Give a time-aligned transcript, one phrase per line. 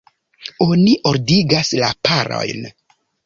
[0.65, 2.67] Oni ordigas la parojn.